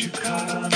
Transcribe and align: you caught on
you 0.00 0.08
caught 0.08 0.50
on 0.50 0.73